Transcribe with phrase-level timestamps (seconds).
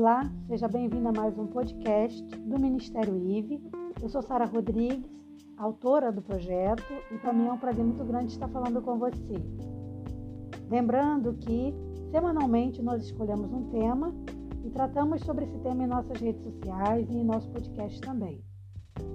[0.00, 3.60] Olá, seja bem-vinda a mais um podcast do Ministério IVE.
[4.00, 5.10] Eu sou Sara Rodrigues,
[5.56, 9.34] autora do projeto, e para mim é um prazer muito grande estar falando com você.
[10.70, 11.74] Lembrando que
[12.12, 14.14] semanalmente nós escolhemos um tema
[14.64, 18.40] e tratamos sobre esse tema em nossas redes sociais e em nosso podcast também.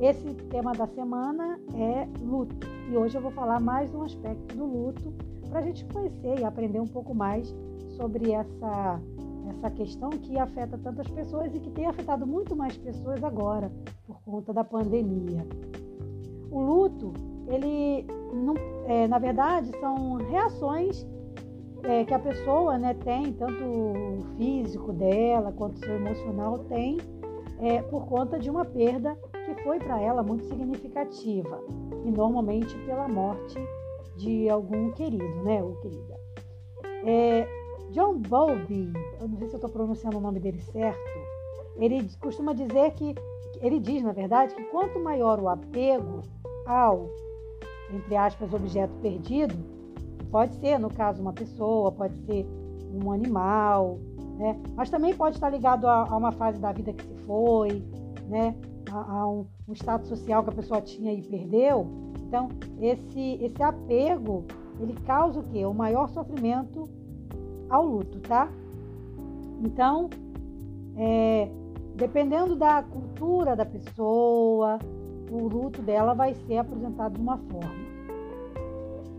[0.00, 2.56] Esse tema da semana é luto
[2.90, 5.14] e hoje eu vou falar mais um aspecto do luto
[5.48, 7.54] para a gente conhecer e aprender um pouco mais
[7.96, 9.00] sobre essa
[9.50, 13.70] essa questão que afeta tantas pessoas e que tem afetado muito mais pessoas agora
[14.06, 15.46] por conta da pandemia.
[16.50, 17.12] O luto,
[17.48, 18.54] ele, não,
[18.86, 21.06] é, na verdade, são reações
[21.84, 26.98] é, que a pessoa né, tem, tanto o físico dela quanto o seu emocional tem,
[27.60, 31.60] é, por conta de uma perda que foi para ela muito significativa
[32.04, 33.58] e normalmente pela morte
[34.16, 36.20] de algum querido, né, ou querida.
[37.04, 37.61] É,
[37.92, 38.90] John Bowlby,
[39.20, 40.98] eu não sei se eu estou pronunciando o nome dele certo,
[41.76, 43.14] ele costuma dizer que,
[43.60, 46.22] ele diz, na verdade, que quanto maior o apego
[46.66, 47.06] ao,
[47.92, 49.54] entre aspas, objeto perdido,
[50.30, 52.46] pode ser, no caso, uma pessoa, pode ser
[52.92, 53.98] um animal,
[54.38, 54.58] né?
[54.74, 57.84] mas também pode estar ligado a, a uma fase da vida que se foi,
[58.26, 58.56] né?
[58.90, 61.86] a, a um, um status social que a pessoa tinha e perdeu.
[62.26, 62.48] Então,
[62.80, 64.44] esse, esse apego,
[64.80, 65.66] ele causa o quê?
[65.66, 66.88] O maior sofrimento
[67.72, 68.48] ao luto, tá?
[69.64, 70.10] Então,
[70.96, 71.48] é,
[71.94, 74.78] dependendo da cultura da pessoa,
[75.30, 77.82] o luto dela vai ser apresentado de uma forma.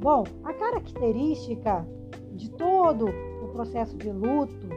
[0.00, 1.86] Bom, a característica
[2.32, 3.06] de todo
[3.42, 4.68] o processo de luto,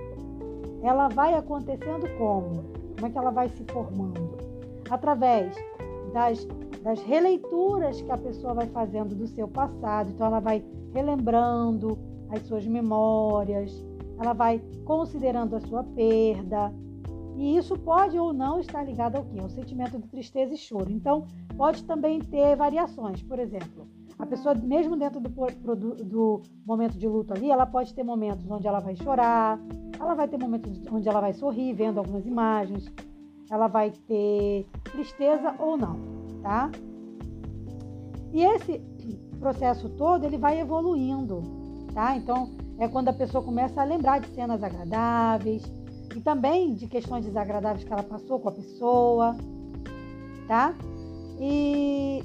[0.84, 2.64] ela vai acontecendo como?
[2.96, 4.38] Como é que ela vai se formando?
[4.90, 5.56] Através
[6.12, 6.46] das,
[6.82, 10.10] das releituras que a pessoa vai fazendo do seu passado.
[10.10, 10.64] Então, ela vai
[10.94, 11.98] relembrando,
[12.32, 13.72] as suas memórias,
[14.20, 16.74] ela vai considerando a sua perda.
[17.36, 19.40] E isso pode ou não estar ligado ao quê?
[19.40, 20.92] Ao sentimento de tristeza e choro.
[20.92, 21.26] Então,
[21.58, 23.24] pode também ter variações.
[23.24, 23.88] Por exemplo,
[24.20, 28.50] a pessoa, mesmo dentro do, do, do, momento de luto ali, ela pode ter momentos
[28.50, 29.60] onde ela vai chorar,
[30.00, 32.86] ela vai ter momentos onde ela vai sorrir, vendo algumas imagens,
[33.50, 36.00] ela vai ter tristeza ou não,
[36.44, 36.70] tá?
[38.32, 38.80] E esse
[39.40, 41.61] processo todo, ele vai evoluindo
[41.94, 42.16] tá?
[42.16, 45.64] Então, é quando a pessoa começa a lembrar de cenas agradáveis
[46.16, 49.36] e também de questões desagradáveis que ela passou com a pessoa,
[50.48, 50.74] tá?
[51.40, 52.24] E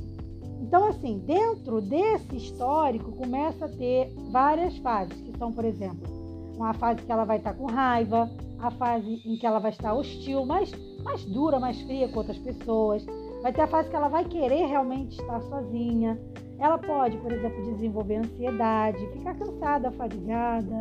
[0.61, 6.09] então, assim, dentro desse histórico começa a ter várias fases, que são, por exemplo,
[6.57, 9.93] uma fase que ela vai estar com raiva, a fase em que ela vai estar
[9.95, 10.73] hostil, mais,
[11.05, 13.05] mais dura, mais fria com outras pessoas.
[13.43, 16.19] Vai ter a fase que ela vai querer realmente estar sozinha.
[16.59, 20.79] Ela pode, por exemplo, desenvolver ansiedade, ficar cansada, fadigada,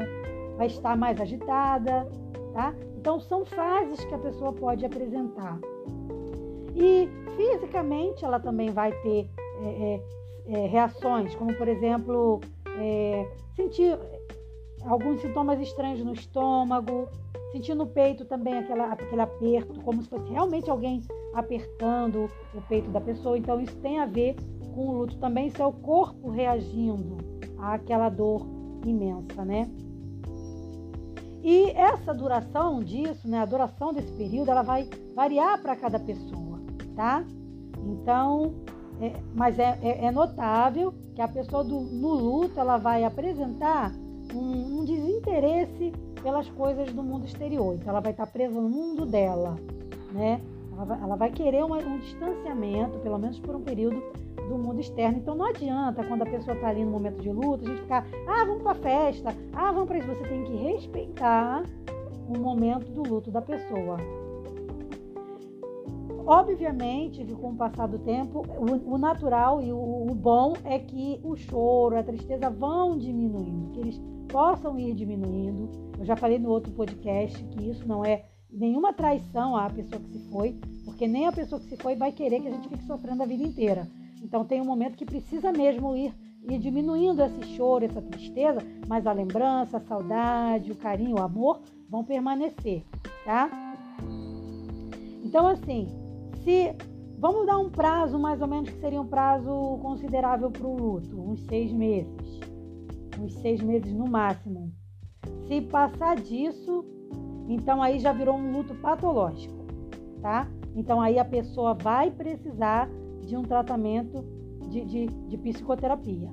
[0.58, 2.08] vai estar mais agitada,
[2.53, 2.74] tá?
[2.97, 5.59] Então são fases que a pessoa pode apresentar.
[6.75, 9.30] E fisicamente ela também vai ter
[9.62, 10.02] é, é,
[10.47, 12.42] é, reações, como por exemplo
[12.78, 13.97] é, sentir
[14.86, 17.07] alguns sintomas estranhos no estômago,
[17.52, 21.02] sentir no peito também aquela, aquele aperto, como se fosse realmente alguém
[21.34, 23.38] apertando o peito da pessoa.
[23.38, 24.36] Então isso tem a ver
[24.75, 27.18] com o luto também, isso é o corpo reagindo
[27.58, 28.46] àquela dor
[28.86, 29.72] imensa, né?
[31.41, 36.59] E essa duração disso, né, a duração desse período, ela vai variar para cada pessoa,
[36.96, 37.24] tá?
[37.86, 38.56] Então,
[39.00, 43.94] é, mas é, é, é, notável que a pessoa do, no luto ela vai apresentar
[44.34, 45.94] um, um, desinteresse
[46.24, 47.75] pelas coisas do mundo exterior.
[47.75, 49.56] Então, ela vai estar presa no mundo dela,
[50.12, 50.42] né?
[50.78, 54.02] Ela vai, querer um distanciamento, pelo menos por um período,
[54.47, 55.18] do mundo externo.
[55.18, 58.06] Então não adianta quando a pessoa está ali no momento de luta, a gente ficar,
[58.28, 60.08] ah, vamos para festa, ah, vamos para isso.
[60.08, 61.63] Você tem que respeitar
[62.28, 63.97] o momento do luto da pessoa.
[66.28, 70.80] Obviamente que com o passar do tempo, o, o natural e o, o, bom é
[70.80, 75.69] que o choro, a tristeza vão diminuindo, que eles possam ir diminuindo.
[76.00, 78.25] Eu já falei no outro podcast que isso não é
[78.56, 80.56] nenhuma traição à pessoa que se foi,
[80.86, 83.25] porque nem a pessoa que se foi vai querer que a gente fique sofrendo a
[83.25, 83.88] vida inteira.
[84.24, 86.13] Então tem um momento que precisa mesmo ir,
[86.50, 91.62] ir diminuindo esse choro, essa tristeza, mas a lembrança, a saudade, o carinho, o amor
[91.90, 92.84] vão permanecer,
[93.25, 93.50] tá?
[95.24, 95.88] Então assim,
[96.44, 96.74] se
[97.19, 101.19] vamos dar um prazo mais ou menos que seria um prazo considerável para o luto,
[101.19, 102.40] uns seis meses,
[103.19, 104.72] uns seis meses no máximo.
[105.48, 106.86] Se passar disso,
[107.47, 109.56] então aí já virou um luto patológico,
[110.21, 110.47] tá?
[110.75, 112.89] Então aí a pessoa vai precisar
[113.21, 114.24] de um tratamento
[114.69, 116.30] de, de, de psicoterapia.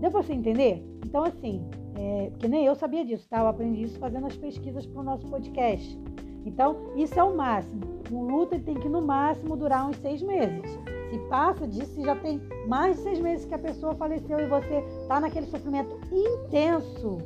[0.00, 0.84] Deu para você entender?
[1.04, 1.64] Então, assim,
[1.96, 3.40] é, porque nem eu sabia disso, tá?
[3.40, 5.98] Eu aprendi isso fazendo as pesquisas para o nosso podcast.
[6.46, 7.80] Então, isso é o máximo.
[8.12, 10.78] Um luto tem que, no máximo, durar uns seis meses.
[11.10, 14.78] Se passa disso, já tem mais de seis meses que a pessoa faleceu e você
[15.02, 17.18] está naquele sofrimento intenso,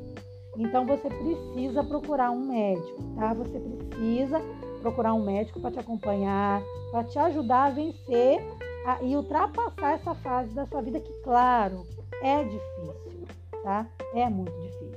[0.57, 3.33] então você precisa procurar um médico, tá?
[3.35, 4.41] Você precisa
[4.81, 8.41] procurar um médico para te acompanhar, para te ajudar a vencer
[8.87, 11.87] a, e ultrapassar essa fase da sua vida que, claro,
[12.21, 13.27] é difícil,
[13.63, 13.87] tá?
[14.15, 14.93] É muito difícil.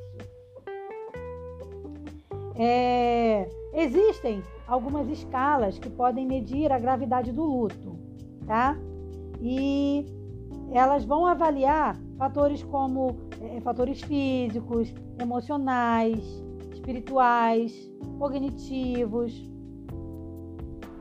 [2.57, 7.97] É, existem algumas escalas que podem medir a gravidade do luto,
[8.45, 8.77] tá?
[9.41, 10.05] E
[10.71, 16.19] elas vão avaliar fatores como é, fatores físicos, emocionais,
[16.73, 19.33] espirituais, cognitivos,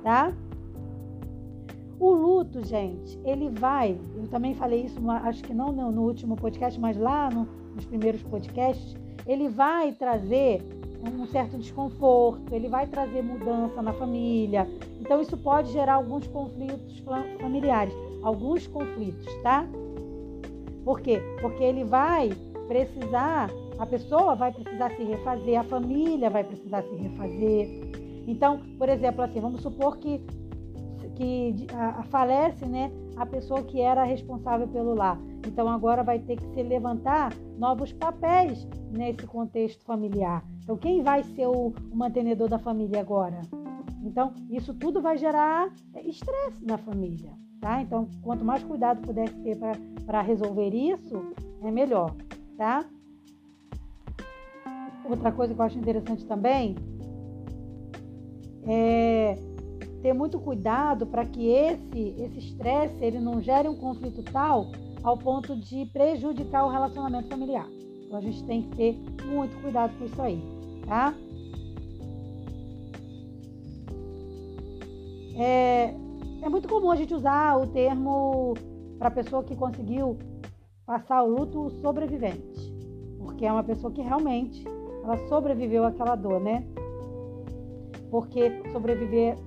[0.03, 0.33] tá?
[1.99, 3.99] O luto, gente, ele vai.
[4.17, 8.23] Eu também falei isso, acho que não no, último podcast, mas lá no, nos primeiros
[8.23, 8.95] podcasts.
[9.27, 10.63] Ele vai trazer
[11.03, 14.69] um certo desconforto, ele vai trazer mudança na família.
[15.01, 17.03] Então, isso pode gerar alguns conflitos
[17.41, 19.67] familiares, alguns conflitos, tá?
[20.85, 21.21] Por quê?
[21.41, 22.31] Porque ele vai
[22.69, 27.69] precisar, a pessoa vai precisar se refazer, a família vai precisar se refazer.
[28.27, 30.21] Então, por exemplo, assim, vamos supor que
[31.15, 35.19] que a, a falece né, a pessoa que era responsável pelo lar.
[35.47, 40.45] Então agora vai ter que se levantar novos papéis nesse contexto familiar.
[40.63, 43.43] Então quem vai ser o, o mantenedor da família agora?
[44.03, 45.73] Então isso tudo vai gerar
[46.05, 47.33] estresse na família.
[47.65, 47.81] Tá?
[47.81, 49.57] Então quanto mais cuidado pudesse ter
[50.05, 51.33] para resolver isso,
[51.63, 52.15] é melhor.
[52.59, 52.85] Tá?
[55.09, 56.77] Outra coisa que eu acho interessante também
[58.67, 59.39] é
[60.03, 64.67] ter muito cuidado para que esse esse estresse ele não gere um conflito tal
[65.03, 67.67] ao ponto de prejudicar o relacionamento familiar.
[68.05, 70.39] Então a gente tem que ter muito cuidado com isso aí,
[70.87, 71.15] tá?
[75.39, 75.95] É,
[76.45, 78.53] é muito comum a gente usar o termo
[78.99, 80.19] para a pessoa que conseguiu
[80.85, 82.71] passar o luto sobrevivente,
[83.19, 84.63] porque é uma pessoa que realmente
[85.03, 86.63] ela sobreviveu àquela dor, né?
[88.11, 89.39] Porque sobreviver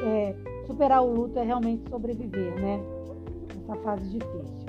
[0.00, 2.80] é, superar o luto é realmente sobreviver, né?
[3.64, 4.67] Essa fase difícil.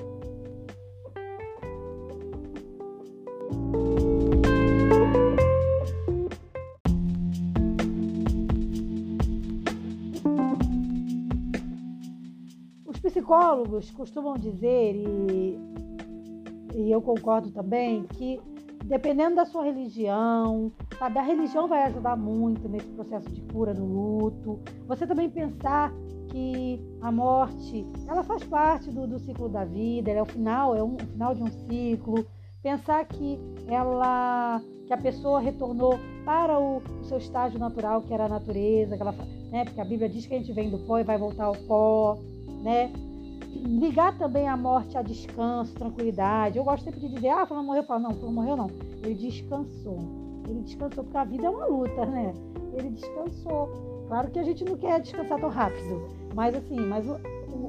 [13.29, 15.59] Psicólogos costumam dizer, e,
[16.73, 18.41] e eu concordo também, que
[18.85, 21.19] dependendo da sua religião, sabe?
[21.19, 24.59] A religião vai ajudar muito nesse processo de cura do luto.
[24.87, 25.93] Você também pensar
[26.29, 30.81] que a morte, ela faz parte do, do ciclo da vida, é o final, é
[30.81, 32.25] um, o final de um ciclo.
[32.63, 38.25] Pensar que ela, que a pessoa retornou para o, o seu estágio natural, que era
[38.25, 39.13] a natureza, que ela,
[39.51, 39.65] né?
[39.65, 42.17] Porque a Bíblia diz que a gente vem do pó e vai voltar ao pó,
[42.63, 42.91] né?
[43.51, 46.57] Ligar também a morte a descanso, tranquilidade.
[46.57, 47.81] Eu gosto sempre de dizer, ah, fulano morreu.
[47.81, 48.67] Eu falo, não, fulano morreu não.
[49.03, 49.99] Ele descansou.
[50.47, 52.33] Ele descansou, porque a vida é uma luta, né?
[52.73, 53.69] Ele descansou.
[54.07, 57.13] Claro que a gente não quer descansar tão rápido, mas assim, mas o,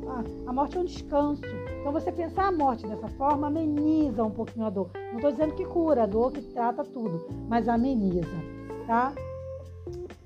[0.08, 1.42] a, a, morte é um descanso.
[1.80, 4.90] Então você pensar a morte dessa forma ameniza um pouquinho a dor.
[4.94, 8.26] Não estou dizendo que cura a dor, que trata tudo, mas ameniza,
[8.86, 9.12] tá?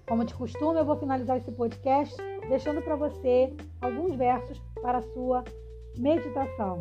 [0.06, 2.14] Como de costume, eu vou finalizar esse podcast
[2.48, 5.42] deixando para você alguns versos para a sua
[5.96, 6.78] meditação.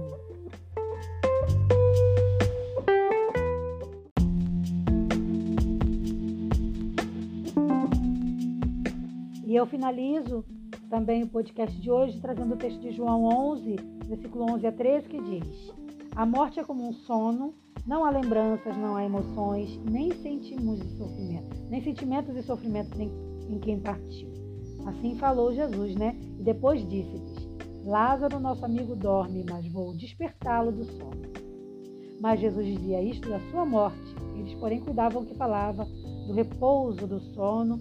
[9.45, 10.43] E eu finalizo
[10.89, 15.07] também o podcast de hoje trazendo o texto de João 11, versículo 11 a 13,
[15.07, 15.73] que diz:
[16.13, 17.53] A morte é como um sono,
[17.87, 23.09] não há lembranças, não há emoções, nem sentimos de sofrimento, nem sentimentos e sofrimentos em,
[23.47, 24.27] em quem partiu.
[24.87, 26.17] Assim falou Jesus, né?
[26.37, 27.52] E depois disse-lhes:
[27.83, 31.21] Lázaro, nosso amigo, dorme, mas vou despertá-lo do sono.
[32.21, 34.15] Mas Jesus dizia isto da sua morte.
[34.37, 35.85] Eles, porém, cuidavam que falava
[36.27, 37.79] do repouso do sono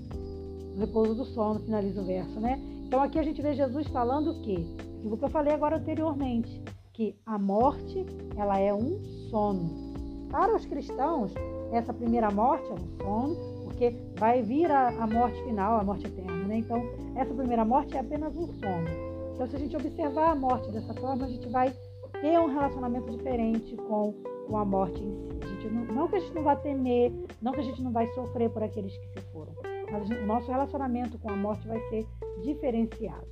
[0.75, 2.59] o repouso do sono, finaliza o verso, né?
[2.87, 4.65] Então aqui a gente vê Jesus falando o quê?
[4.99, 8.05] Aquilo que eu falei agora anteriormente, que a morte,
[8.37, 9.93] ela é um sono.
[10.31, 11.33] Para os cristãos,
[11.73, 16.07] essa primeira morte é um sono, porque vai vir a, a morte final, a morte
[16.07, 16.59] eterna, né?
[16.59, 16.83] Então,
[17.15, 19.12] essa primeira morte é apenas um sono.
[19.43, 21.75] Então, se a gente observar a morte dessa forma, a gente vai
[22.21, 24.15] ter um relacionamento diferente com,
[24.47, 25.39] com a morte em si.
[25.43, 27.91] A gente não, não que a gente não vai temer, não que a gente não
[27.91, 29.53] vai sofrer por aqueles que se foram,
[29.91, 32.07] mas o nosso relacionamento com a morte vai ser
[32.45, 33.27] diferenciado.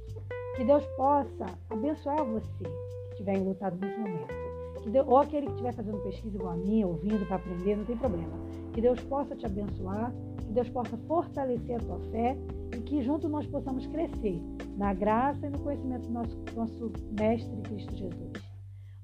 [0.56, 4.34] Que Deus possa abençoar você que estiver enlutado nesse momento.
[4.82, 7.84] Que Deus, ou aquele que estiver fazendo pesquisa igual a mim, ouvindo para aprender, não
[7.84, 8.36] tem problema.
[8.72, 12.36] Que Deus possa te abençoar, que Deus possa fortalecer a tua fé
[12.76, 14.42] e que juntos nós possamos crescer
[14.80, 18.32] na graça e no conhecimento do nosso, nosso Mestre Cristo Jesus.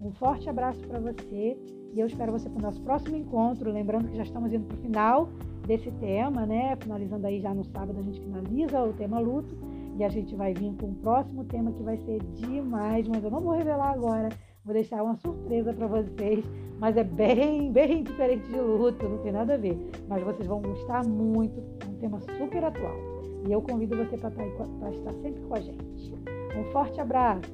[0.00, 1.54] Um forte abraço para você
[1.92, 3.71] e eu espero você para o nosso próximo encontro.
[3.71, 5.28] Lembrando que já estamos indo para o final
[5.66, 6.75] desse tema, né?
[6.80, 9.54] Finalizando aí já no sábado, a gente finaliza o tema luto
[9.99, 13.30] e a gente vai vir com o próximo tema que vai ser demais, mas eu
[13.30, 14.30] não vou revelar agora.
[14.64, 16.42] Vou deixar uma surpresa para vocês,
[16.78, 19.78] mas é bem, bem diferente de luto, não tem nada a ver.
[20.09, 22.97] Mas vocês vão gostar muito, é um tema super atual.
[23.46, 26.14] E eu convido você para estar, tá estar sempre com a gente.
[26.56, 27.52] Um forte abraço.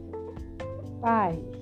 [1.00, 1.62] Paz.